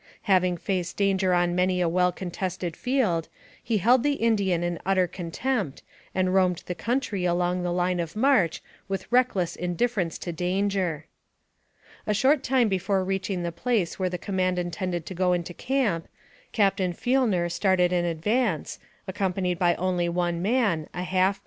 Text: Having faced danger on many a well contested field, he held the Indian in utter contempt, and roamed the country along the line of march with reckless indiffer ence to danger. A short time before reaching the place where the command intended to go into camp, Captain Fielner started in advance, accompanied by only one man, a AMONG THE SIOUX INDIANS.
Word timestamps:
Having 0.23 0.57
faced 0.57 0.97
danger 0.97 1.31
on 1.31 1.53
many 1.53 1.79
a 1.79 1.87
well 1.87 2.11
contested 2.11 2.75
field, 2.75 3.29
he 3.63 3.77
held 3.77 4.01
the 4.01 4.13
Indian 4.13 4.63
in 4.63 4.79
utter 4.83 5.05
contempt, 5.05 5.83
and 6.15 6.33
roamed 6.33 6.63
the 6.65 6.73
country 6.73 7.23
along 7.23 7.61
the 7.61 7.71
line 7.71 7.99
of 7.99 8.15
march 8.15 8.63
with 8.87 9.05
reckless 9.11 9.55
indiffer 9.55 10.01
ence 10.01 10.17
to 10.17 10.31
danger. 10.33 11.05
A 12.07 12.15
short 12.15 12.41
time 12.41 12.67
before 12.67 13.03
reaching 13.03 13.43
the 13.43 13.51
place 13.51 13.99
where 13.99 14.09
the 14.09 14.17
command 14.17 14.57
intended 14.57 15.05
to 15.05 15.13
go 15.13 15.33
into 15.33 15.53
camp, 15.53 16.07
Captain 16.51 16.93
Fielner 16.93 17.47
started 17.47 17.93
in 17.93 18.03
advance, 18.03 18.79
accompanied 19.07 19.59
by 19.59 19.75
only 19.75 20.09
one 20.09 20.41
man, 20.41 20.55
a 20.55 20.65
AMONG 20.65 20.87
THE 20.93 20.97
SIOUX 20.97 21.11
INDIANS. 21.13 21.39